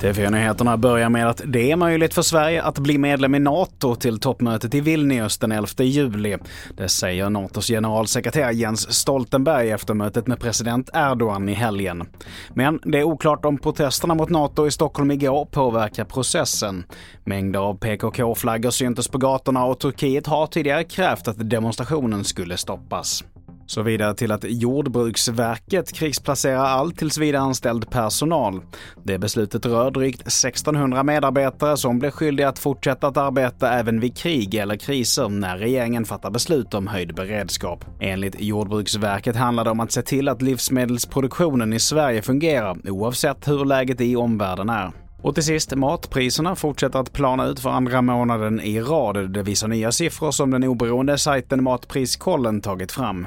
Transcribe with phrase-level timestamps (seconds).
[0.00, 4.20] TV4-nyheterna börjar med att det är möjligt för Sverige att bli medlem i NATO till
[4.20, 6.36] toppmötet i Vilnius den 11 juli.
[6.76, 12.08] Det säger NATOs generalsekreterare Jens Stoltenberg efter mötet med president Erdogan i helgen.
[12.54, 16.84] Men det är oklart om protesterna mot NATO i Stockholm igår påverkar processen.
[17.24, 23.24] Mängder av PKK-flaggor syntes på gatorna och Turkiet har tidigare krävt att demonstrationen skulle stoppas.
[23.66, 28.62] Så vidare till att Jordbruksverket krigsplacerar all tillsvidareanställd personal.
[29.04, 34.16] Det beslutet rör drygt 1600 medarbetare som blir skyldiga att fortsätta att arbeta även vid
[34.16, 37.84] krig eller kriser när regeringen fattar beslut om höjd beredskap.
[38.00, 43.64] Enligt Jordbruksverket handlar det om att se till att livsmedelsproduktionen i Sverige fungerar oavsett hur
[43.64, 45.05] läget i omvärlden är.
[45.22, 49.30] Och till sist, matpriserna fortsätter att plana ut för andra månaden i rad.
[49.30, 53.26] Det visar nya siffror som den oberoende sajten Matpriskollen tagit fram.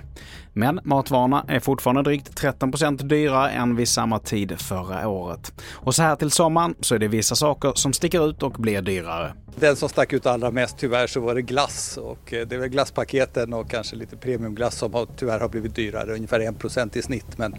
[0.53, 5.53] Men matvarorna är fortfarande drygt 13% dyrare än vid samma tid förra året.
[5.73, 8.81] Och så här till sommaren så är det vissa saker som sticker ut och blir
[8.81, 9.33] dyrare.
[9.55, 12.59] Den som stack ut allra mest tyvärr så var det glass och eh, det är
[12.59, 17.01] väl glasspaketen och kanske lite premiumglass som har, tyvärr har blivit dyrare, ungefär 1% i
[17.01, 17.55] snitt men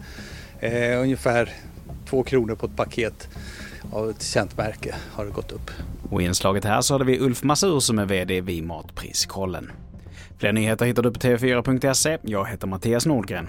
[0.61, 1.53] eh, ungefär
[2.11, 3.29] 2 kronor på ett paket
[3.93, 5.71] av ett känt märke har det gått upp.
[6.11, 9.71] Och i inslaget här så hade vi Ulf Masur som är VD vid Matpriskollen.
[10.39, 12.19] Fler nyheter hittar du på tv4.se.
[12.23, 13.49] Jag heter Mattias Nordgren.